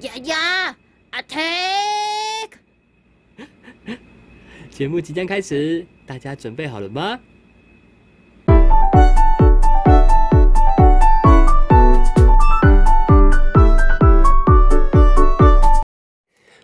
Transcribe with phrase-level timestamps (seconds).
[0.00, 0.76] 呀呀
[1.10, 2.52] ，attack！
[4.70, 7.18] 节目即将开始，大家准备好了吗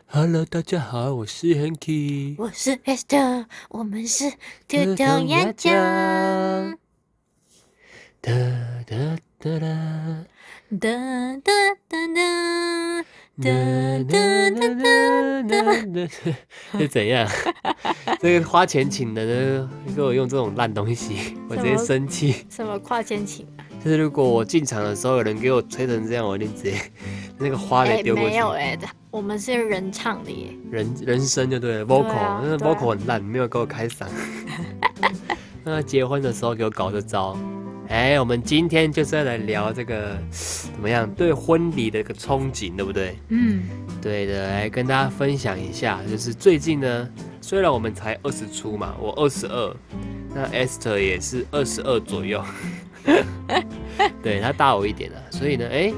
[0.06, 4.30] ？Hello，大家好，我是 Hanky，我是 Esther，我们是
[4.68, 6.78] 兔兔鸭酱。
[8.20, 8.30] 哒
[8.86, 10.24] 哒哒哒，
[10.78, 11.52] 哒哒
[11.88, 13.04] 哒哒。
[13.42, 13.50] 哒
[14.08, 14.68] 哒哒
[15.42, 16.08] 哒哒，
[16.78, 17.28] 是怎样？
[18.20, 22.46] 这个花钱请的呢，给我用这种烂东西， 我直接生气。
[22.48, 23.44] 什么花钱请？
[23.84, 26.78] 就是如果我进场的时候有人给我吹成这样，我一定直接
[27.36, 28.30] 那个花给丢过去。
[28.30, 28.78] 没有哎，
[29.10, 30.56] 我们是人唱的耶。
[30.70, 34.06] 人人声就对了，vocal，那 vocal 很烂，没有给我开嗓。
[35.64, 37.36] 那结婚的时候给我搞这招。
[37.88, 43.16] 哎，我们今天就是要来聊这个怎么样对婚礼的一个憧憬，对不对？
[43.28, 43.62] 嗯，
[44.00, 47.08] 对的，来跟大家分享一下，就是最近呢，
[47.40, 49.76] 虽然我们才二十出嘛，我二十二，
[50.34, 52.42] 那 Esther 也是二十二左右，
[54.22, 55.92] 对他大我一点啊，所以呢，哎，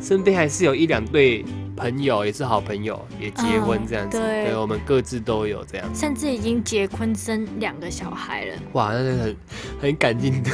[0.00, 1.44] 身边还是有一两对。
[1.76, 8.56] 朋友也是好朋友，也结婚这样子，对，我们各自都有这样，甚至已经结婚生两个小孩了。
[8.72, 9.36] 哇，那是很
[9.80, 10.50] 很感激的。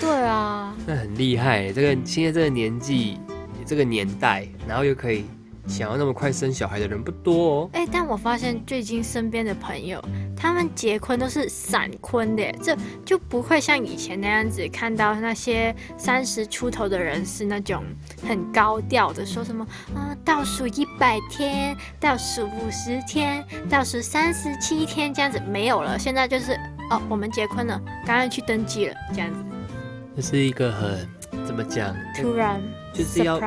[0.00, 1.72] 对啊， 那很厉害。
[1.72, 3.18] 这个现在这个年纪，
[3.66, 5.24] 这个年代，然后又可以。
[5.68, 7.70] 想要那么快生小孩的人不多哦。
[7.74, 10.02] 哎，但我发现最近身边的朋友，
[10.42, 17.84] 他们结婚都是闪婚的，这就不会像以前那样子看到那些三十出头的人是那种
[18.26, 25.96] 很高调的，说什么啊倒数一百天，倒数五十天，倒数三十七天这样子没有了。
[25.96, 26.54] 现在就是
[26.90, 29.38] 哦，我们结婚了，赶快去登记了这样子。
[30.16, 31.08] 这是一个很
[31.46, 31.94] 怎么讲？
[32.16, 32.60] 突然。
[32.92, 33.40] 就是要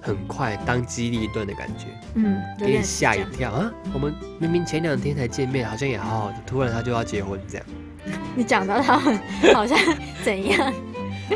[0.00, 3.72] 很快当机立断的感觉，嗯，给你吓一跳啊！
[3.94, 7.66] 我们明明前两天才见面，好像也好好的，突然他就要结婚这样。
[8.34, 9.18] 你讲到他们
[9.54, 9.78] 好像
[10.24, 10.72] 怎样？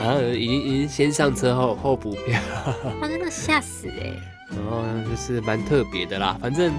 [0.00, 2.38] 好像已经已经先上车后后补票，
[3.00, 4.12] 他真的吓死哎！
[4.50, 6.72] 然后，就是蛮特别的啦，反正。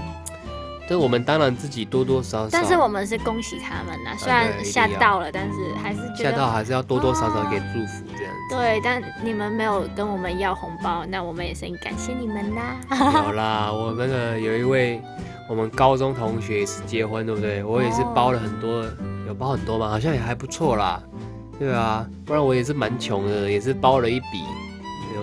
[0.90, 8.04] 但我们当然自己多多少少，但是我们是恭喜他们呐，虽然吓到了，但是还是吓到还是要多多少少给祝福。
[8.50, 12.76] 对，但你们没有跟我们要红包，那我们也是很感谢你们啦。
[13.26, 15.00] 有啦，我那个有一位
[15.48, 17.62] 我们高中同学也是结婚，对不对？
[17.62, 18.84] 我也是包了很多，
[19.26, 19.88] 有包很多嘛？
[19.88, 21.02] 好像也还不错啦。
[21.58, 24.44] 对啊，不然我也是蛮穷的，也是包了一笔。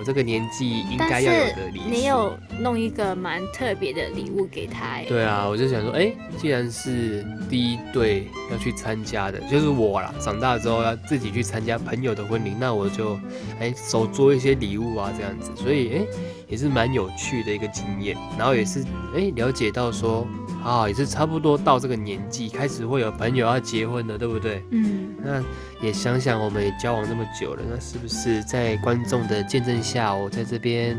[0.05, 4.99] 有这个年纪应该要有的礼物，你有弄一个蛮特别的礼物给他。
[5.07, 13.17] 对啊，我就想说，哎，既然是第一对要去参加的，就是我啦，长大之后要自己去参加朋友的婚礼，那我就
[13.59, 16.05] 哎手做一些礼物啊，这样子，所以哎
[16.47, 18.83] 也是蛮有趣的一个经验，然后也是
[19.16, 20.27] 哎了解到说。
[20.66, 24.66] 啊，也是差不多到这个年纪，开始会有朋友要结婚了，对不对？
[24.72, 25.44] 嗯，那
[25.80, 30.98] 也想想，我们也交往那么久了，那是不是在观众的见证下，我在这边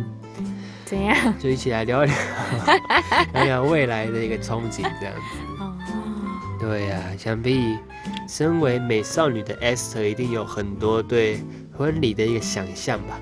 [0.85, 1.35] 怎样？
[1.41, 2.17] 就一起来聊一聊，
[3.35, 5.39] 聊聊未来的一个憧憬，这样子。
[5.59, 5.75] 哦，
[6.61, 7.77] 对呀，想必
[8.29, 11.43] 身为美少女的 Esther 一定有很多对
[11.77, 13.21] 婚礼的一个想象吧？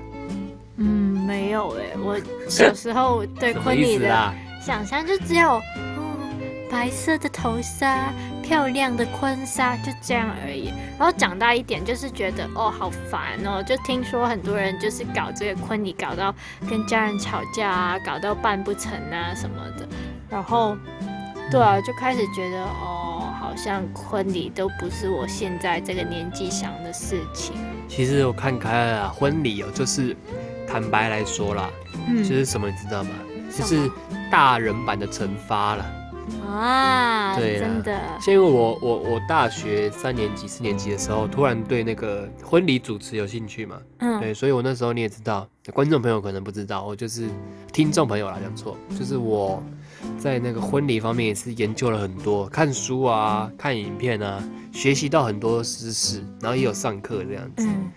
[0.77, 5.59] 嗯，没有哎，我小时候对 婚礼的想象就只有。
[6.75, 8.11] 白色的头纱，
[8.43, 10.73] 漂亮的婚纱，就这样而已。
[10.99, 13.63] 然后长大一点，就是觉得哦，好烦哦。
[13.63, 16.35] 就听说很多人就是搞这个婚礼，搞到
[16.69, 19.87] 跟家人吵架啊，搞到办不成啊什么的。
[20.29, 20.75] 然后，
[21.49, 27.55] 对啊，就开始觉得哦，好像婚礼都不是我现在这个年纪想的事情。
[27.87, 30.13] 其实我看开了，婚礼哦，就是
[30.67, 31.69] 坦白来说啦，
[32.09, 33.11] 嗯，就是什么，你知道吗？
[33.49, 33.89] 就是
[34.29, 35.85] 大人版的惩罚了。
[36.45, 37.99] 啊，对，真的。
[38.19, 47.29] 像因为我我我大学三年级四年级的时候，突然对那个婚礼主持有兴趣嘛，嗯，对，所以我那时候你也知道，观众朋友可能不知道，我就是
[47.71, 49.61] 听众朋友啦，讲错，就是我
[50.17, 57.91] 在那个婚礼方面也是研究了很多，看书啊，看影片啊，学习到很多知识，然后也有上课这样子，嗯，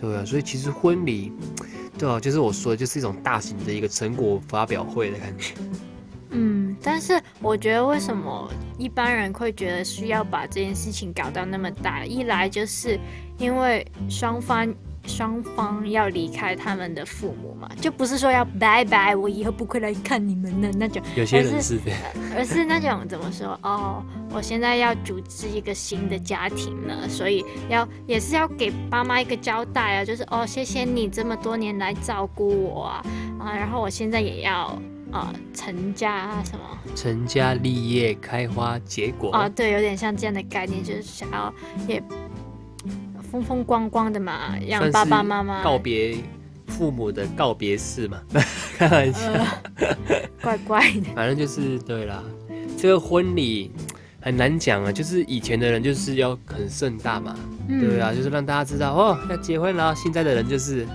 [0.00, 1.32] 对啊，所以其实婚礼，
[1.98, 5.54] 对啊，就是我说的，就是一种大型的一个成果发表会的感觉。
[6.32, 12.04] 嗯，但是我觉得为什么一般人会觉得需要把这件事情搞到那么大？
[12.04, 12.98] 一来就是
[13.38, 14.74] 因为双方
[15.06, 21.02] 双方要离开他们的父母嘛，就不是说要拜拜，我以后不会来看你们的那种。
[21.16, 21.92] 有些人是的，
[22.34, 23.58] 而是那种怎么说？
[23.62, 24.02] 哦，
[24.32, 33.04] 我现在要组织一个新的家庭了，所以要也是要给爸妈一个交代啊，就是哦，谢谢你这么多年来照顾我啊，
[33.38, 34.80] 啊，然后我现在也要。
[35.12, 36.64] 啊成家什么
[36.96, 41.54] 成家立业开花结果啊，对，有点像这样的概念，就是想要
[41.86, 42.02] 也
[43.30, 46.16] 风风光光的嘛，让爸爸妈妈告别
[46.66, 48.20] 父母的告别式嘛，
[48.76, 49.30] 开玩笑，
[50.42, 52.22] 怪怪的，反正就是对啦，
[52.76, 53.70] 这个婚礼。
[54.24, 57.36] 很难讲啊，就是以前的人就是要很盛大嘛，
[57.66, 59.92] 对啊，就是让大家知道哦要结婚了。
[59.96, 60.86] 现在的人就是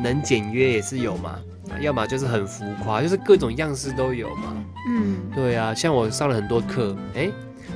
[0.00, 1.36] 能简约也是有嘛，
[1.80, 4.54] 要么就是很浮夸，就是各种样式都有嘛。
[4.88, 7.30] 嗯，对啊，像我上了很多课，哎，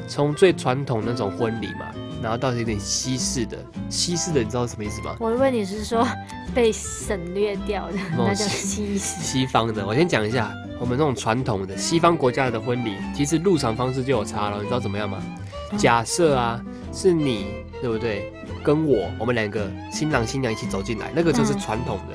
[0.06, 1.92] 从最传统那种婚礼嘛，
[2.22, 3.58] 然后到有点西式的，
[3.88, 5.16] 西式的你知道什么意思吗？
[5.18, 6.06] 我以为你是说
[6.54, 9.20] 被省略掉的，那叫西式。
[9.22, 10.52] 西方的，我先讲一下。
[10.80, 15.22] 我们那种传统的西方国家的婚礼，其实入场方式就有差了，你知道怎么样吗？
[15.76, 16.58] 假设啊，
[16.90, 17.48] 是你
[17.82, 18.32] 对不对？
[18.64, 22.14] 跟我，我们两个新郎新娘一起走进来，那个就是传统的，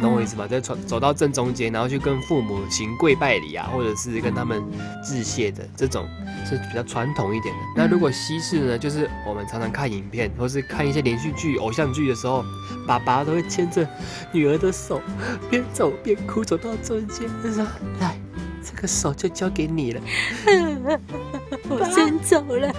[0.00, 0.46] 懂我意思吗？
[0.46, 4.62] 在走走到正中间，然后去跟父母行跪拜礼啊，或者是跟他们
[5.04, 6.06] 致谢的这种。
[6.46, 7.60] 是比较传统一点的。
[7.76, 12.42] 那如果西式呢，就是我们常常看影片，或是看一些连续剧、偶像剧的时候，
[12.86, 13.86] 爸爸都会牵着
[14.32, 15.02] 女儿的手，
[15.50, 17.66] 边走边哭，走到中间，他说
[18.00, 18.18] ：“来，
[18.64, 20.00] 这个手就交给你了，
[21.68, 22.74] 我先走了。”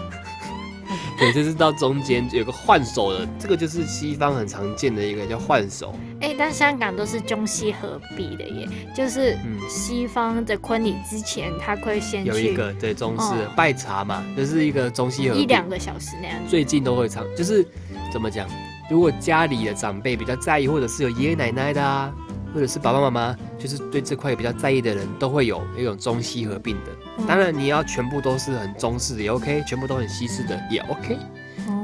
[1.20, 5.94] 对，就是到中间有个换手的，这个就是西方很常见的一个叫换手。
[6.22, 9.38] 哎，但香港都是中西合璧的耶，就是
[9.68, 16.38] 西方的婚礼之前，他会先有一个对中式拜茶嘛，就是一个中西合一两个小时那样。
[16.48, 17.66] 最近都会唱，就是
[18.14, 18.48] 怎么讲？
[18.90, 22.12] 如果家里的长辈比较在意，或者是有爷爷奶奶的啊。
[22.54, 26.92] 或者是爸爸妈妈，就是对这块比较在意的人，都会有一种中西合并的。
[27.28, 31.18] 当然，你要全部都是很中式的也 OK，全部都很西式的也 OK。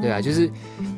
[0.01, 0.49] 对啊，就是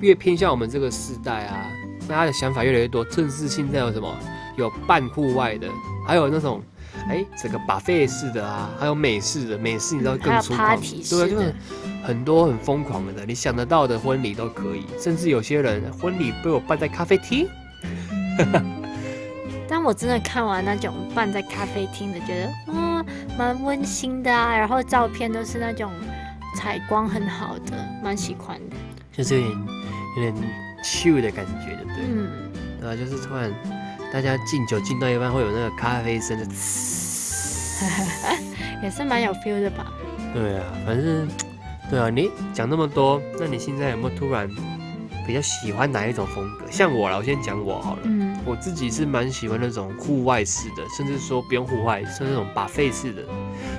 [0.02, 1.66] 越偏向我们这个时代啊，
[2.08, 3.04] 大家的想法越来越多。
[3.06, 4.14] 正式现在有什么？
[4.58, 5.68] 有半户外的，
[6.08, 6.64] 还有那种
[7.08, 9.58] 哎，整个把费式的啊，还有美式的。
[9.58, 10.80] 美式你知道更粗犷，
[11.10, 11.54] 对，就是
[12.04, 14.86] 很多很疯狂的，你想得到的婚礼都可以。
[15.00, 17.48] 甚至有些人婚礼被我办在咖啡厅。
[19.70, 23.06] 但我真的看完那种办在咖啡厅的，觉得嗯
[23.38, 25.92] 蛮温馨的啊，然后照片都是那种
[26.56, 28.76] 采光很好的，蛮喜欢的，
[29.12, 29.58] 就是有点
[30.18, 30.34] 有点
[30.84, 32.04] chill 的感觉，对不对？
[32.08, 32.30] 嗯，
[32.80, 33.52] 对啊，就是突然
[34.12, 36.46] 大家敬酒敬到一半会有那个咖啡声的，
[38.82, 39.86] 也是蛮有 feel 的吧？
[40.34, 41.28] 对啊，反正
[41.90, 44.50] 对啊，你讲那么多，那你现在有没有突然？
[45.28, 46.66] 比较喜欢哪一种风格？
[46.72, 48.02] 像我啦，我先讲我好了。
[48.06, 53.24] 嗯，我自己是蛮喜欢那种户外式的，甚至说不用户外，是那种把费式的，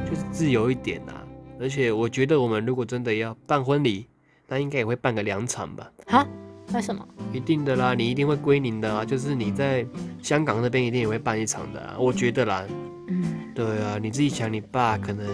[0.09, 1.15] 就是自由一点呐。
[1.59, 4.07] 而且我觉得我们如果真的要办婚礼，
[4.47, 5.91] 那应该也会办个两场吧？
[6.07, 6.27] 哈？
[6.75, 7.03] 为什么？
[7.33, 9.03] 一定的啦，你一定会归零的啊。
[9.03, 9.87] 就是你在
[10.23, 11.97] 香港那边一定也会办一场的啊。
[11.99, 12.63] 我觉得啦，
[13.09, 13.25] 嗯，
[13.55, 15.27] 对啊，你自己想，你爸可能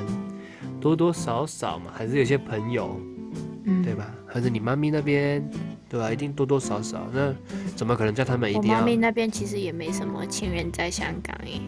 [0.80, 3.00] 多多少少嘛，还是有些朋友，
[3.64, 4.14] 嗯，对吧？
[4.28, 5.44] 还是你妈咪那边。
[5.94, 6.12] 对吧？
[6.12, 7.32] 一定多多少少，那
[7.76, 8.78] 怎么可能叫他们一定要？
[8.78, 11.60] 我妈咪那边其实也没什么亲人在香港耶。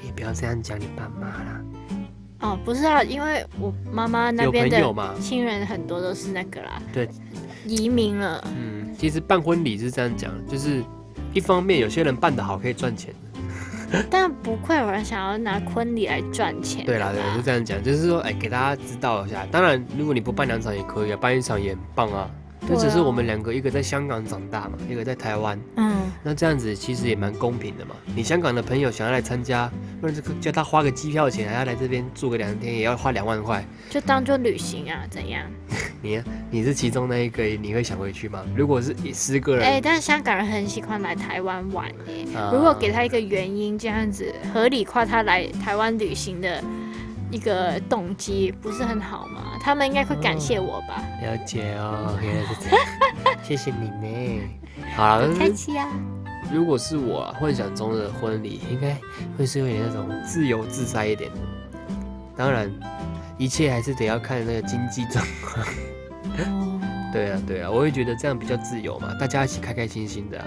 [0.00, 1.60] 你不要这样讲你爸妈啦。
[2.40, 7.08] 哦，不是啊，因为我妈妈那边的亲人很多都是那个啦，对，
[7.66, 8.46] 移民了。
[8.56, 10.84] 嗯，其实办婚礼是这样讲，就是
[11.34, 13.12] 一方面有些人办得好可以赚钱，
[14.08, 16.86] 但不会有人想要拿婚礼来赚钱。
[16.86, 19.44] 对啦，对，就这样讲，就是说，哎，给大家知道一下。
[19.50, 22.30] 当然，如果你不办两场也可以啊，办一场也很棒啊。
[22.66, 25.58] 这只是我们两个，一个在香港长大嘛，一个在台湾。
[25.76, 27.94] 嗯，那这样子其实也蛮公平的嘛。
[28.14, 29.70] 你香港的朋友想要来参加，
[30.02, 35.04] 或者叫他花个机票钱，还要来这边住个两天，也要花两万块，就当做旅行啊？
[35.10, 35.42] 怎样？
[36.02, 38.44] 你你是其中那一个，你会想回去吗？
[38.54, 42.26] 如果是十个人，哎，但是香港人很喜欢来台湾玩耶。
[42.52, 46.62] 如果给他一个原因，这样子合理化他来台湾旅行的。
[47.30, 49.58] 一个动机不是很好吗？
[49.60, 51.02] 他们应该会感谢我吧？
[51.22, 52.86] 了解哦，原来是这样，
[53.42, 54.40] 谢谢你呢。
[54.96, 55.88] 好了，开心啊！
[56.52, 58.96] 如果是我幻想中的婚礼，应该
[59.36, 61.30] 会是有点那种自由自在一点。
[62.36, 62.70] 当然，
[63.36, 65.66] 一切还是得要看那个经济状况。
[66.38, 66.80] 哦，
[67.12, 70.42] 对啊，对啊，我会觉得这样比较自由嘛，大家一起开开心心的。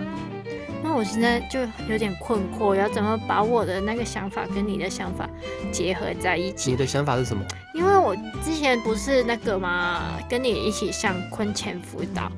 [0.83, 5.29] 那我现在就有点困惑，要怎么把我的那个想法跟你的想法
[5.71, 6.71] 结合在一起？
[6.71, 7.43] 你的想法是什么？
[7.73, 12.31] 因为我之前不是那个嘛，跟你一起上婚前辅导，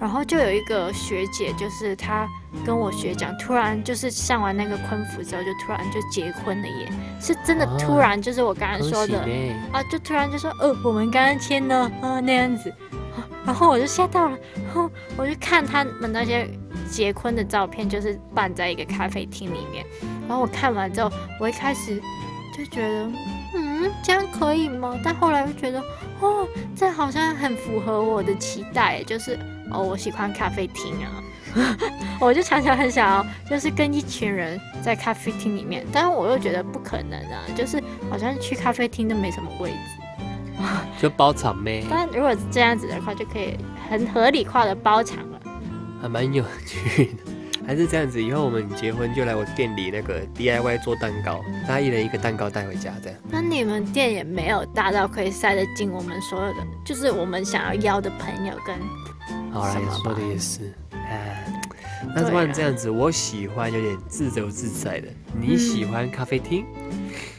[0.00, 2.28] 然后就有一个学姐，就是她
[2.66, 6.88] 跟我学讲，突然就是上完那个婚服之后，就突然就结婚了耶，
[7.20, 9.18] 是真的突然，就是我刚刚说的
[9.72, 12.72] 啊，就突然就说，呃，我们刚刚签了啊那样子，
[13.44, 16.48] 然后我就吓到了，然后我就看他们那些。
[16.90, 19.84] 结婚的照片就是办在一个咖啡厅里面，
[20.28, 21.10] 然后我看完之后，
[21.40, 22.00] 我一开始
[22.56, 23.10] 就觉得，
[23.56, 24.94] 嗯，这样可以吗？
[25.02, 25.80] 但后来又觉得，
[26.20, 26.46] 哦，
[26.76, 29.36] 这好像很符合我的期待，就是
[29.72, 31.24] 哦，我喜欢咖啡厅啊，
[32.20, 39.76] 我就常常很想要，就是跟一群人在咖啡厅里面，但是我又觉得不可能啊，就是好像去咖啡厅都没什么位置，
[41.00, 41.84] 就包场呗。
[41.88, 43.56] 但如果这样子的话，就可以
[43.88, 45.40] 很合理化的包场了，
[46.00, 47.32] 还蛮有趣的。
[47.66, 53.18] 还是这样子，以后我们结婚就来我店里那个 DIY 做蛋糕，大家一人一个蛋糕带回家，这样。
[53.30, 58.76] 那你们店也没有大到可以塞得进我们所有的，就是我们想要邀的朋友跟。
[59.50, 61.42] 好啦，说的也是，哎，
[62.14, 66.66] 那不然这样子，我喜欢有点自由自在的，你喜欢咖啡厅？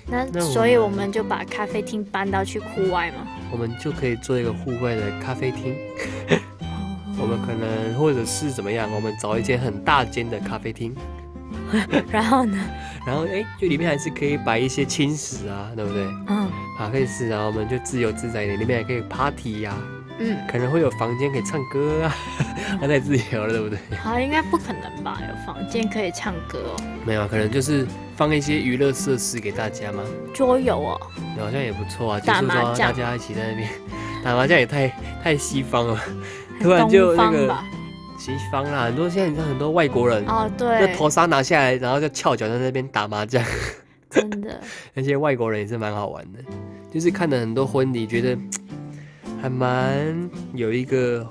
[0.08, 3.28] 那所以我们就把咖啡厅搬到去户外嘛。
[3.52, 5.76] 我们就可以做一个户外的咖啡厅。
[7.18, 10.94] 我们可能或者是怎么样，我们找一间很大间的咖啡厅，
[12.12, 12.58] 然后呢？
[13.08, 16.04] 然后哎，就里面还是可以摆一些轻食啊，对不对？
[16.28, 19.74] 嗯，啊可以是啊，我们就自由自在一点，里面还可以 party 呀，
[20.20, 22.16] 嗯，可能会有房间可以唱歌啊，
[22.82, 23.80] 那太自由了，对不对？
[23.98, 25.18] 好，应该不可能吧？
[25.22, 26.82] 有房间可以唱歌哦？
[27.06, 30.04] 没有，可能就是放一些娱乐设施给大家吗？
[30.34, 31.02] 桌游哦，
[31.38, 33.70] 好像也不错啊，就是说大家一起在那边
[34.24, 34.88] 打麻将也太
[35.24, 36.00] 太西方了。
[36.62, 37.54] 突然就那个
[38.18, 43.44] 西方啦，很多现在你看很多外国人哦，对，那头纱拿下来，然后就翘脚在那边打麻将，
[44.10, 44.62] 真的。
[44.96, 46.40] 那些外国人也是蛮好玩的，
[46.90, 48.38] 就是看了很多婚礼，觉得
[49.42, 51.28] 还蛮有一个，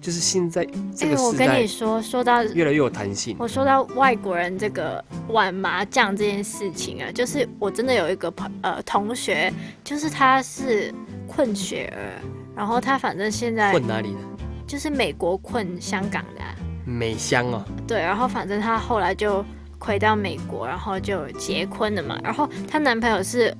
[0.00, 3.36] 就是现在这个我跟你说，说到越来越有弹性。
[3.38, 9.52] 我说到外国人这个玩麻将这件事情啊，就是我真的有一个朋呃同学，
[9.82, 10.94] 就是他是
[11.26, 12.22] 混血儿，
[12.56, 14.18] 然后他反正现在混哪里的？
[14.66, 16.42] 就是美国困香港的
[16.84, 19.44] 美香哦，对，然后反正他后来就
[19.78, 22.18] 回到美国，然后就结婚了嘛。
[22.22, 23.54] 然后她男朋友是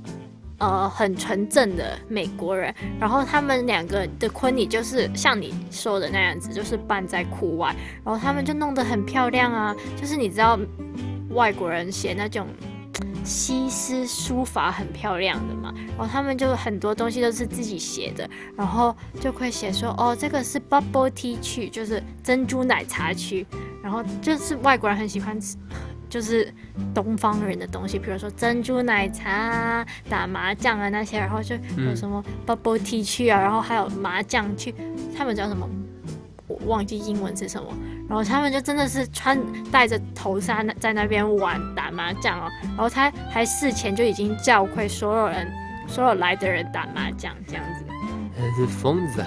[0.59, 7.75] 呃很纯正的美国人，然后他们两个的婚礼就是像你说的那样子，就是办在户外，
[8.05, 9.75] 然后他们就弄得很漂亮啊。
[9.97, 10.59] 就是你知道
[11.31, 12.47] 外国人写那种。
[13.25, 23.47] 西施书法很漂亮的嘛，然后他们就很多东西都是自己写的，然后就会写说哦，这个是 bubble tea 区，就是珍珠奶茶区，
[23.83, 25.59] 然后就是外国人很喜欢吃，
[26.09, 26.53] 就是
[26.95, 34.75] 东方人的东西，比如说珍珠奶茶啊、打麻将啊那些，然后就有什么 bubble tea 去啊，然后还有麻将去，
[35.17, 35.69] 他们叫什么？
[36.47, 37.69] 我忘记英文是什么。
[38.09, 39.38] 然后他们就真的是穿
[39.71, 45.47] 戴着头纱在那边玩打麻将哦，然后他还事前就已经教会所有人，
[45.87, 47.85] 所有来的人打麻将这样子。
[48.35, 49.23] 他是疯子，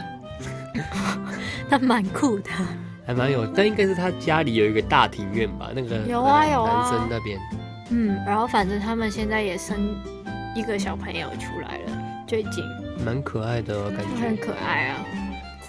[1.69, 2.49] 他蛮酷的，
[3.05, 5.69] 还蛮有，但应该是他家里有一个大庭院吧？
[5.73, 7.39] 那个有啊有啊，男生那边。
[7.89, 9.95] 嗯，然后反正他们现在也生
[10.55, 12.63] 一个小朋友出来了，最近。
[13.03, 14.23] 蛮可爱的感觉。
[14.23, 14.97] 很可爱啊。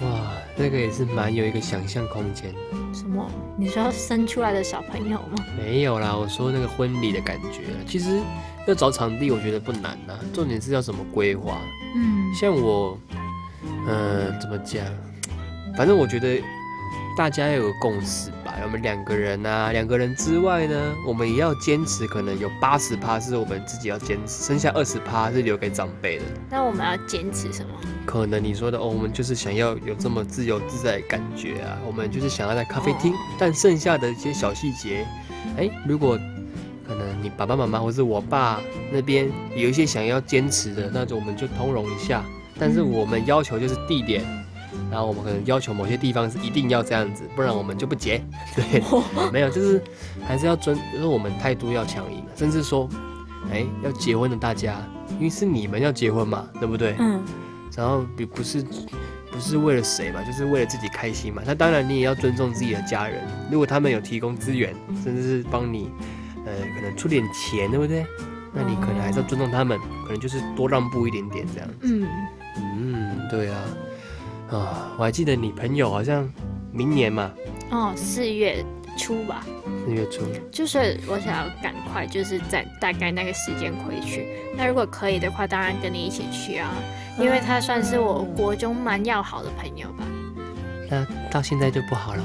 [0.01, 2.53] 哇，那个也是蛮有一个想象空间。
[2.93, 3.27] 什么？
[3.57, 5.45] 你说生出来的小朋友吗？
[5.57, 7.61] 没有啦，我说那个婚礼的感觉。
[7.87, 8.21] 其实
[8.67, 11.57] 要找场地，我觉得不难呐，重点是要怎么规划。
[11.95, 12.99] 嗯，像我，
[13.89, 14.85] 嗯，怎么讲？
[15.77, 16.39] 反正我觉得
[17.17, 18.55] 大家要有个共识吧。
[18.63, 26.25] 我们两个人啊，两个人之外呢，我们也要坚持，可能有八十趴是我们自己要坚持，剩下二十趴是留给长辈的。
[26.51, 27.71] 那我们要坚持什么？
[28.07, 35.07] 可能你说的哦，我们就是想要有这么自由自在的感觉啊，我们就是想要在咖啡厅，但剩下的一些小细节，
[35.57, 36.19] 哎，如果
[36.87, 38.61] 可能你爸爸妈妈或是我爸
[38.93, 42.25] 那边有一些想要坚持的，那就我们就通融一下。
[42.59, 44.23] 但是我们要求就是地点，
[44.91, 48.23] 然后我们可能要求某些地方是一定要这样子，不然我们就不结。
[48.55, 48.83] 对，
[49.33, 49.83] 没有，就是
[50.27, 52.89] 还是要尊，就是我们态度要强硬，甚至说，
[53.51, 54.77] 哎，要结婚的大家，
[55.19, 56.95] 因为是你们要结婚嘛，对不对？
[56.99, 57.23] 嗯。
[57.75, 58.63] 然后不不是
[59.31, 61.43] 不是为了谁嘛，就是为了自己开心嘛。
[61.47, 65.91] 那当然你也要尊重自己的家人，如果他们有提供资源，甚至是帮你，
[66.45, 68.05] 呃，可能出点钱，对不对？
[68.53, 71.69] 那你可能还是要尊重他们，可能就是多让步一点点这样。
[71.81, 72.07] 嗯
[72.59, 73.59] 嗯，对啊，
[74.59, 76.29] 啊，我还记得你朋友好像
[76.73, 77.31] 明年嘛，
[77.71, 78.65] 哦，四月。
[78.99, 79.43] 初吧，
[79.87, 84.29] 四月初，就是我想要赶快，就是在大概那个时间回去。
[84.55, 86.69] 那如果可以的话，当然跟你一起去啊，
[87.19, 90.05] 因为他算是我国中蛮要好的朋友吧。
[90.91, 92.23] 那到现在就不好了，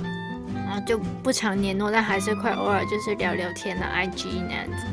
[0.54, 4.86] 然后就不常联络，但还是会偶尔就是聊聊天啊，IG 那样子。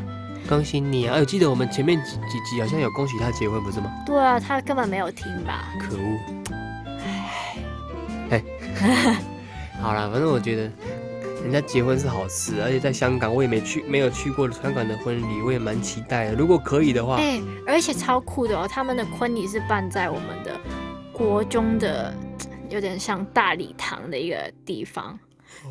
[0.49, 1.17] 恭喜你啊！
[1.19, 3.91] 我记得我们前面几几集好像有恭喜他结婚，不是吗？
[4.07, 5.75] 对啊，他根本没有听吧？
[5.81, 6.21] 可恶！
[9.81, 10.71] 好了，反正我觉得。
[11.43, 16.35] 人家结婚是好事，而且在香港我也没去，没有去过香港的婚礼，我也蛮期待的。
[16.35, 20.59] 如果可以的话，哎，而且超酷的哦，他们的婚礼是办在我们的
[21.13, 22.15] 国中的，
[22.71, 25.19] 有点像大礼堂的一个地方。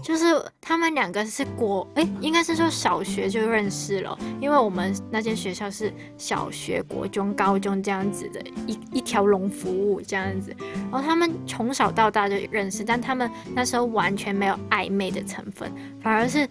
[0.02, 0.26] 就是
[0.62, 10.56] 他们两个是国哎，应该是说小学就认识了，因为我们那间学校是小学、国中、高中这样子的一一条龙服务这样子，
[10.92, 15.72] 然后他们从小到大就认识，但他们那时候完全没有暧昧的成分，
[16.02, 16.48] 反而是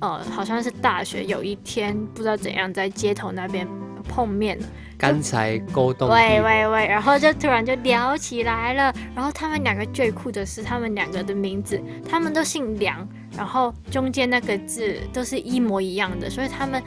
[0.00, 3.66] 呃，好像是大学有一天不知道怎样在街头那边
[4.08, 4.66] 碰面了。
[4.96, 8.92] 刚才沟通，喂喂喂，然后就突然就聊起来了。
[9.14, 16.82] 然后他们两个最酷的是，他们两个的名字，他们都姓梁，然后中间那个字都是一模一样的，所以他们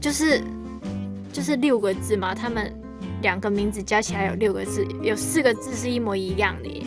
[0.00, 0.40] 就是
[1.32, 2.32] 就是六个字嘛。
[2.32, 2.72] 他们
[3.22, 6.84] 两个名字加起来有六个字，有四个字是一模一样的耶。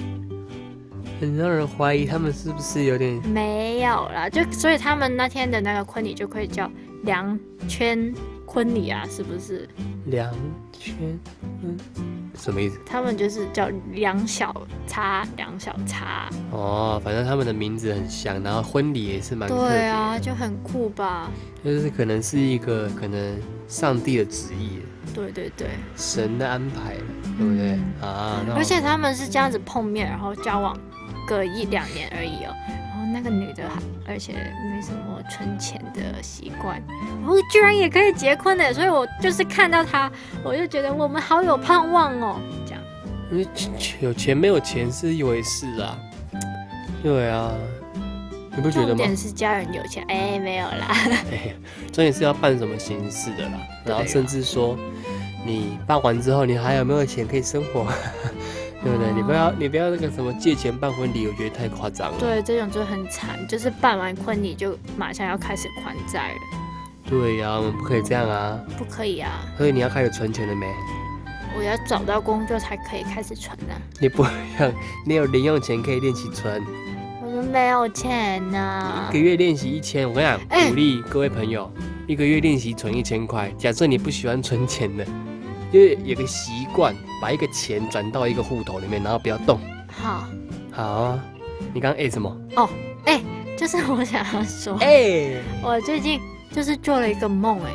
[1.19, 6.71] 很让人怀疑他们是不是有点没有啦，就所以他们那天的那个婚礼就可以叫
[7.03, 8.13] 梁圈。
[8.51, 9.67] 婚礼啊，是不是？
[10.07, 10.29] 两
[10.73, 10.93] 圈，
[11.63, 11.77] 嗯，
[12.37, 12.77] 什么意思？
[12.85, 14.53] 他们就是叫两小
[14.85, 16.29] 叉，两小叉。
[16.51, 21.31] 哦，反正他们的名字很像，然后婚礼也是蛮对啊，就很酷吧？
[21.63, 23.39] 就是可能是一个可能
[23.69, 24.79] 上帝的旨意。
[25.13, 26.95] 对对对，神的安排，
[27.37, 28.43] 对不对啊？
[28.53, 30.77] 而且他们是这样子碰面，然后交往
[31.25, 32.53] 隔一两年而已哦。
[33.11, 33.63] 那个女的，
[34.07, 36.81] 而且没什么存钱的习惯，
[37.19, 40.11] 然后居然也可以结婚的，所以我就是看到她，
[40.43, 42.39] 我就觉得我们好有盼望哦。
[42.65, 42.81] 这样，
[43.31, 43.47] 因为
[43.99, 45.97] 有钱没有钱是一回事啊。
[47.03, 47.51] 对啊，
[48.55, 48.95] 你不觉得吗？
[48.95, 50.87] 重点是家人有钱，哎，没有啦。
[51.31, 51.53] 哎，
[51.91, 53.53] 重点是要办什么形式的啦，
[53.85, 54.77] 然后甚至说，
[55.45, 57.87] 你办完之后，你还有没有钱可以生活？
[58.83, 59.13] 对不对？
[59.13, 62.17] 你不要，你不要那个什么借钱办婚礼，我觉得太夸张了。
[62.19, 66.39] 对，这种就很惨，就是办完婚礼就马上要开始还债了。
[67.07, 68.59] 对呀，我们不可以这样啊。
[68.77, 69.45] 不可以啊。
[69.57, 70.65] 所以你要开始存钱了没？
[71.55, 73.75] 我要找到工作才可以开始存呢。
[73.99, 74.29] 你不要，
[75.05, 76.63] 你有零用钱可以练习存。
[77.21, 79.09] 我们没有钱呢。
[79.09, 81.71] 一个月练习一千，我跟你讲，鼓励各位朋友，
[82.07, 83.51] 一个月练习存一千块。
[83.57, 85.05] 假设你不喜欢存钱的。
[85.71, 89.59] 因为有个习惯，把一个钱转到一个户头里面，然后不要动。
[89.89, 90.25] 好，
[90.71, 91.23] 好啊。
[91.73, 92.35] 你刚刚哎什么？
[92.57, 92.69] 哦，
[93.05, 93.21] 哎，
[93.57, 96.19] 就是我想要说，哎，我最近
[96.51, 97.71] 就是做了一个梦，哎，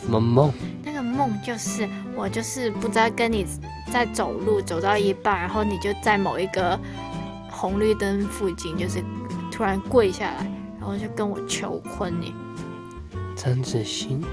[0.00, 0.52] 什么梦？
[0.82, 3.46] 那个梦就是我就是不知道跟你
[3.92, 6.78] 在走路，走到一半，然后你就在某一个
[7.50, 9.04] 红绿灯附近，就是
[9.52, 12.34] 突然跪下来，然后就跟我求婚呢。
[13.36, 14.24] 张子欣。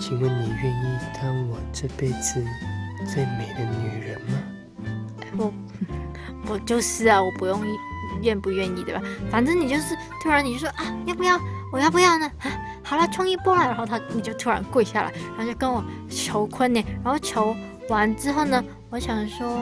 [0.00, 2.42] 请问你愿意当我这辈子
[3.06, 4.32] 最美的女人吗？
[5.36, 5.52] 我
[6.48, 7.60] 我就是啊，我不用
[8.22, 9.02] 愿不愿意对吧？
[9.30, 11.38] 反正你就是突然你就说啊，要不要？
[11.70, 12.26] 我要不要呢？
[12.40, 12.50] 啊，
[12.82, 16.82] 好了，冲一波了，然后他你就突然跪下来，然后就跟我求婚呢。
[17.04, 17.54] 然后求
[17.90, 19.60] 完之后呢，我想说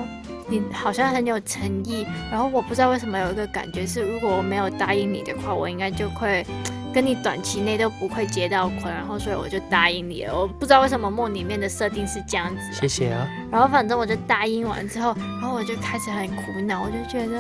[0.48, 2.07] 你好像很有诚意。
[2.31, 6.46] 然后我不知道为什么有一个感觉是，如果我没有答应你的话，我应该就会。
[6.92, 10.35] 跟你短期内都不会结到婚，然后所以我就答应你了。
[10.35, 12.72] 我不知道为什么梦里面的设定是这样子。
[12.72, 13.29] 谢谢啊。
[13.51, 17.38] 然后反正我就答应完之后，然后我就开始很苦恼，我就觉得，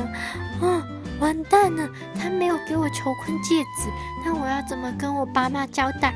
[0.66, 0.82] 啊，
[1.20, 1.88] 完蛋了，
[2.20, 3.88] 他没有给我求婚戒指，
[4.24, 6.14] 那我要怎么跟我爸妈交代？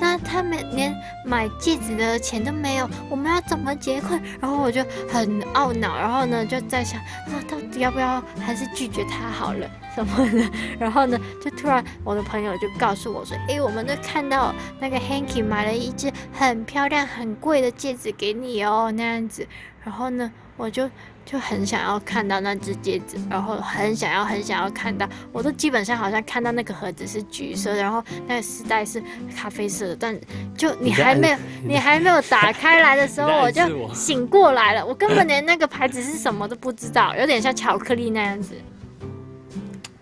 [0.00, 0.94] 那他们连
[1.26, 4.20] 买戒指的钱都没有，我们要怎么结婚？
[4.40, 9.68] 然后我就很懊恼，然后呢就在想，啊，到底要不要还是拒绝他好了？
[9.94, 19.46] 什么的，然后呢，就突然我的朋友就告诉我说：“哎，我们都看到那个 Hanky 买了一只很漂亮、很贵的戒指给你哦，那样子。”
[19.82, 20.88] 然后呢，我就
[21.24, 25.08] 就很想要看到那只戒指，然后很想要、很想要看到。
[25.32, 29.02] 我都基本上好像看到那个盒子是橘色，然后那个丝带是
[29.34, 30.20] 咖啡色的，但
[30.54, 34.84] 就你还没有、你还没有打开来的时候， 我就醒过来了。
[34.84, 38.54] 我根本连那个牌子是什么都不知道，有点像巧克力那样子。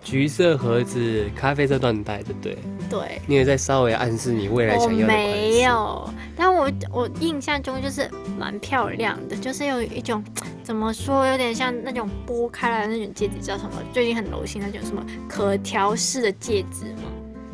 [0.08, 2.56] 橘色盒子，咖啡色缎带，对不对？
[2.88, 3.20] 对。
[3.26, 10.24] 你也在稍微暗示你未来想要的没有，但我我印象中就是蛮漂亮的，就是有一种
[10.62, 13.72] 怎么说，有点像那种剥开来的那种戒指，叫什么？
[13.92, 17.02] 最近很流行那种什么可调式的戒指吗？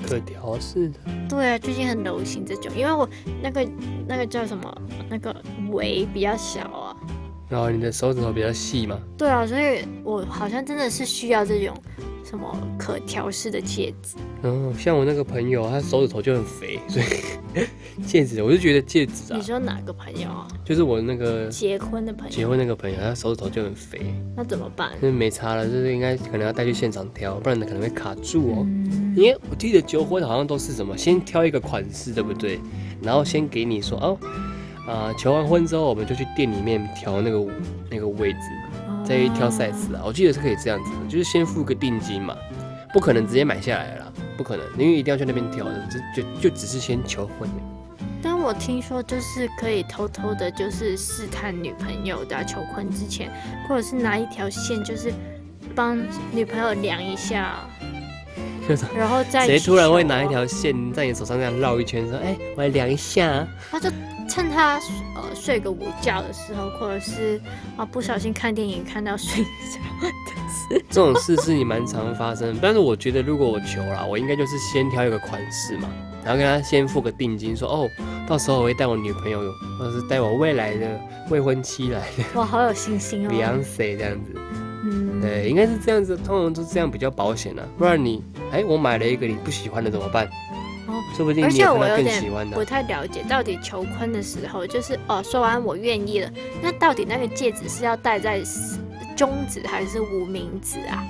[0.06, 0.94] 可调式的。
[1.28, 3.08] 对啊，最近很流行这种，因为我
[3.42, 3.68] 那个
[4.06, 4.72] 那个叫什么，
[5.10, 5.34] 那个
[5.72, 6.94] 围比较小啊。
[7.48, 8.96] 然后你的手指头比较细嘛？
[9.18, 11.76] 对啊，所以我好像真的是需要这种。
[12.24, 14.16] 什么可调式的戒指。
[14.42, 17.64] 嗯，像我那个朋友，他手指头就很肥，所以
[18.06, 19.36] 戒指我就觉得戒指啊。
[19.36, 20.48] 你说哪个朋友啊？
[20.64, 22.30] 就是我那个结婚的朋友。
[22.30, 24.00] 结婚那个朋友，他手指头就很肥。
[24.36, 24.90] 那怎么办？
[25.00, 28.66] 就是没差了，就是应该可能要带去现场挑，不然可能会卡住哦。
[29.16, 32.58] 因为我记得求婚好像都是什么，先挑一个款式，对不对？
[33.02, 34.18] 然后先给你说哦。
[34.86, 37.46] 啊，求完婚之后，我们就去店里面调那个
[37.90, 38.38] 那个位置，
[39.04, 40.02] 再去挑 size 啊。
[40.04, 42.36] 我记得是可以这样子的，就是先付个定金嘛，
[42.92, 47.48] 不可能直接买下来了，不可能，因为一定要去那边挑的，就就就只是先求婚。
[48.22, 53.30] 但我听说就是可以偷偷的，就是试探女朋友的求婚之前，
[53.68, 55.12] 或者是拿一条线，就是
[55.74, 55.98] 帮
[56.32, 57.58] 女朋友量一下，
[58.96, 63.90] 然后再谁突然会拿一条线在你手上这样绕一圈，说哎，我来量一下，他就。
[64.28, 64.74] 趁他
[65.16, 67.40] 呃睡个午觉的时候，或者是
[67.76, 69.50] 啊不小心看电影看到睡着
[70.00, 70.08] 的
[70.48, 72.58] 事， 这种事是你蛮常发生。
[72.60, 75.88] 但是我觉得如果我求了，我应该就是先挑一个款式嘛，
[76.24, 77.88] 然后跟他先付个定金，说哦，
[78.26, 79.40] 到时候我会带我女朋友，
[79.78, 82.02] 或者是带我未来的未婚妻来。
[82.34, 84.32] 哇，好有信心哦！Beyonce 这样子，
[84.84, 87.62] 嗯， 对，应该是这样子，通常都这样比较保险啊。
[87.76, 90.28] 不然你哎，我买了一个你不喜欢的怎么办？
[91.16, 96.30] 说不定，而且我有点不太了解，到底求婚的时候，就是哦，说完我愿意了，
[96.62, 98.42] 那到底那个戒指是要戴在
[99.16, 101.04] 中指还是无名指啊？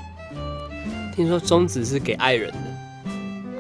[1.14, 2.58] 听说中指是给爱人的，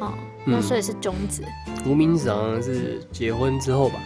[0.00, 0.12] 哦，
[0.44, 1.42] 那所以是中指，
[1.86, 3.98] 无名指好像是结婚之后吧，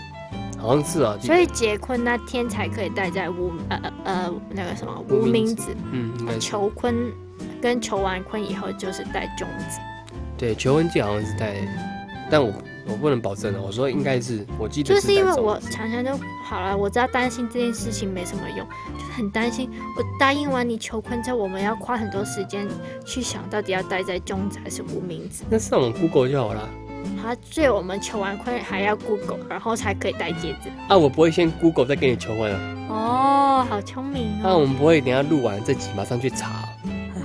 [0.59, 7.13] 好像是啊，所以结婚那天才可以戴在无呃呃那个什么无名指，嗯，求婚
[7.61, 9.79] 跟求完婚以后就是戴中指，
[10.39, 11.57] 对，求婚戒好像是戴。
[12.31, 12.53] 但我
[12.87, 16.11] 我不能保证了，我说应该是，我记得就是因为我常常就
[16.45, 18.67] 好了，我知道担心这件事情没什么用，
[18.99, 19.71] 就是很担心。
[19.97, 22.67] 我答应完你求婚之后，我们要花很多时间
[23.05, 25.45] 去想到底要待在中指还是无名指。
[25.51, 26.69] 那上网 Google 就好了。
[27.23, 30.71] 好，所以我们求完婚还要 Google，然后才可以戴戒指。
[30.89, 32.61] 啊，我不会先 Google 再跟你求婚啊。
[32.91, 34.41] 哦，好聪明哦。
[34.43, 36.69] 那我们不会等下录完这集马上去查。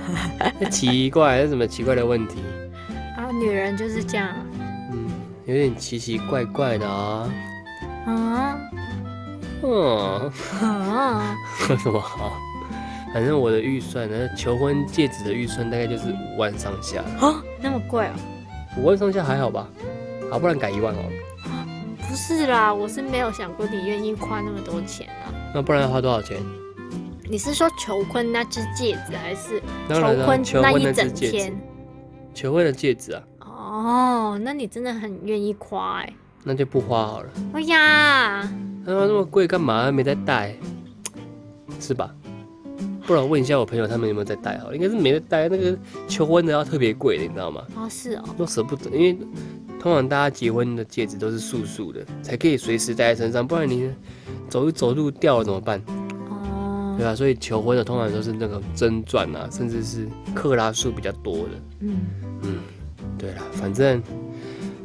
[0.70, 2.36] 奇怪，是什么奇怪的问题？
[3.16, 4.34] 啊，女人就是这样。
[5.46, 7.30] 有点奇奇怪怪的啊！
[8.06, 8.58] 啊，
[9.62, 10.30] 嗯，
[10.62, 11.36] 啊，
[11.78, 12.32] 什么好？
[13.12, 17.00] 反正我的预算，呢求婚戒指的预算大概就是五万上下。
[17.20, 18.14] 啊，那么贵啊？
[18.78, 19.68] 五万上下还好吧？
[20.30, 20.98] 好，不然改一万哦。
[22.08, 25.32] 不是啦，我是没有想过你愿意花那么多钱啊。
[25.54, 26.38] 那不然要花多少钱？
[27.28, 31.54] 你是说求婚那只戒指，还是求婚那一整天？
[32.32, 33.22] 求婚的戒指啊。
[33.74, 37.28] 哦，那你真的很愿意夸哎，那就不花好了。
[37.54, 38.48] 哎呀，
[38.84, 39.90] 那那么贵干嘛？
[39.90, 40.54] 没在戴，
[41.80, 42.14] 是吧？
[43.04, 44.58] 不然问一下我朋友，他们有没有在戴？
[44.58, 45.48] 好，应该是没在戴。
[45.48, 47.64] 那个求婚的要特别贵的，你知道吗？
[47.74, 49.18] 哦，是哦，都舍不得，因为
[49.80, 53.90] 通常大家结婚的戒指都是素素的，才可以随时戴在身上，不然你
[54.48, 55.82] 走一走路掉了怎么办？
[56.30, 61.50] 哦，对啊，所以求婚的通常都是那种真钻啊，甚至是克拉数比较多的。
[61.80, 61.96] 嗯
[62.42, 62.58] 嗯。
[63.24, 64.02] 对了，反正，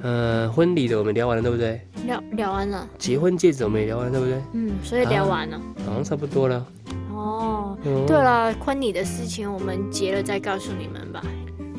[0.02, 1.82] 呃，婚礼的我们聊完了，对不对？
[2.06, 2.88] 聊聊完了。
[2.98, 4.42] 结婚戒指我们也聊完了，对不对？
[4.54, 5.60] 嗯，所以聊完了。
[5.86, 6.66] 好像差不多了。
[7.12, 11.22] 哦，对了，婚礼的事情我们结了再告诉你们吧。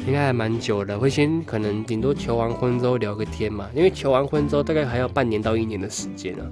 [0.07, 6.45] 应该还蛮久的，会先可能顶多求完婚之后聊个天嘛，因为求完婚之后大概还要半年到一年的时间啊，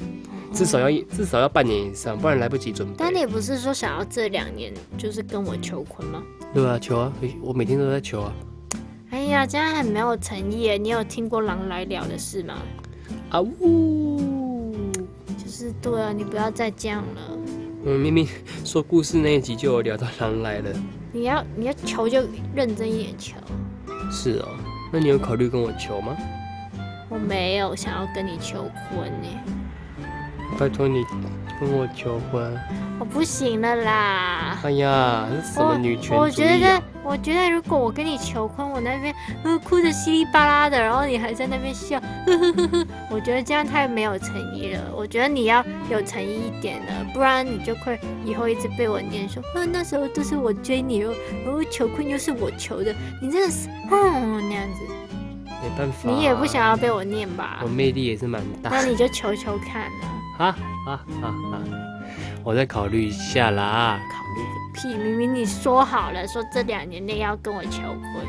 [0.55, 2.95] 至少要至少要半年以上，不然来不及准备。
[2.97, 6.23] 但你不是说想要这两年就是跟我求婚吗？
[6.55, 8.33] 对啊，求啊，我每天都在求啊。
[9.29, 10.79] 哎呀，这样很没有诚意。
[10.79, 12.55] 你有听过狼来了的事吗？
[13.29, 14.73] 啊呜！
[15.37, 17.39] 就是对啊，你不要再这样了。
[17.85, 18.27] 我明明
[18.65, 20.71] 说故事那一集就有聊到狼来了。
[21.13, 22.23] 你要你要求就
[22.55, 23.37] 认真一点求。
[24.11, 24.49] 是哦，
[24.91, 26.17] 那你有考虑跟我求吗？
[27.11, 29.29] 我没有想要跟你求婚呢。
[30.59, 31.05] 拜托你
[31.61, 32.59] 跟我求婚。
[32.99, 34.59] 我不行了啦！
[34.63, 36.17] 哎呀，是什么女权主义？
[36.17, 44.93] 我觉得，我觉得如果我跟你求婚，我那边呃哭的稀里巴拉的，然后你还在那边笑，呵呵呵呵，我觉得这样太没有诚意了。
[44.95, 51.15] 我觉得你要有诚意一点的，不然你就会以后一直被我念说，嗯，那时候都是我追你哦，
[51.47, 54.83] 然后求婚又是我求的，你真的是，嗯，那样子。
[55.63, 56.11] 没办法。
[56.11, 57.61] 你也不想要被我念吧？
[57.63, 58.69] 我魅力也是蛮大。
[58.71, 60.07] 那你就求求看呢。
[60.39, 60.93] 啊啊
[61.23, 61.57] 啊啊！
[62.45, 64.01] 我再考虑一下啦。
[64.11, 65.03] 考虑个屁！
[65.03, 68.27] 明明你说好了，说这两年内要跟我求婚。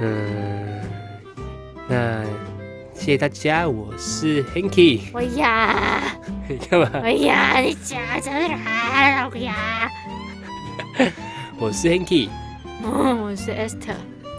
[0.00, 0.80] 嗯，
[1.88, 2.24] 那
[2.94, 5.00] 谢谢大家，我是 Hanky。
[5.14, 6.02] 哎呀！
[6.48, 6.90] 你干嘛？
[7.02, 7.58] 哎呀！
[7.58, 8.58] 你假的啦！
[8.92, 9.90] 哎呀！
[11.58, 12.28] 我是 Hanky。
[12.80, 13.96] 我是 Esther，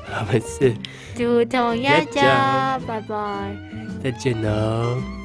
[0.07, 0.73] 我们是
[1.13, 2.21] 猪头鸭脚，
[2.87, 3.55] 拜拜，
[4.01, 5.18] 再见喽。